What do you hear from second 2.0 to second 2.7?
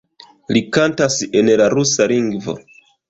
lingvo.